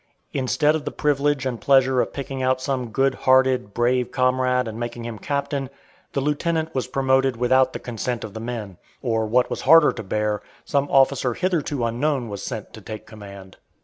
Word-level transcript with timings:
Instead 0.33 0.73
of 0.75 0.83
the 0.83 0.91
privilege 0.91 1.45
and 1.45 1.61
pleasure 1.61 2.01
of 2.01 2.11
picking 2.11 2.41
out 2.41 2.59
some 2.59 2.89
good 2.89 3.13
hearted, 3.13 3.71
brave 3.71 4.11
comrade 4.11 4.67
and 4.67 4.79
making 4.79 5.05
him 5.05 5.19
captain, 5.19 5.69
the 6.13 6.19
lieutenant 6.21 6.73
was 6.73 6.87
promoted 6.87 7.37
without 7.37 7.71
the 7.71 7.77
consent 7.77 8.23
of 8.23 8.33
the 8.33 8.39
men, 8.39 8.77
or, 9.03 9.27
what 9.27 9.51
was 9.51 9.61
harder 9.61 9.91
to 9.91 10.01
bear, 10.01 10.41
some 10.65 10.89
officer 10.89 11.35
hitherto 11.35 11.85
unknown 11.85 12.29
was 12.29 12.41
sent 12.41 12.73
to 12.73 12.81
take 12.81 13.05
command. 13.05 13.57